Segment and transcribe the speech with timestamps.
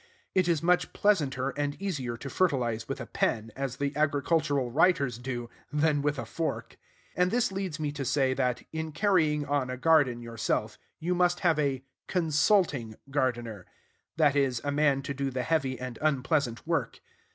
[0.33, 5.19] It is much pleasanter and easier to fertilize with a pen, as the agricultural writers
[5.19, 6.79] do, than with a fork.
[7.15, 11.41] And this leads me to say, that, in carrying on a garden yourself, you must
[11.41, 13.67] have a "consulting" gardener;
[14.17, 16.99] that is, a man to do the heavy and unpleasant work.